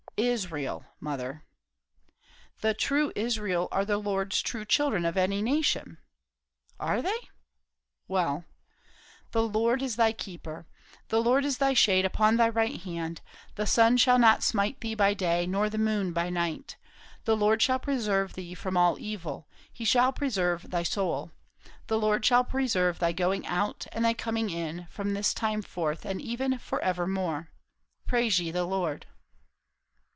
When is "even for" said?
26.21-26.79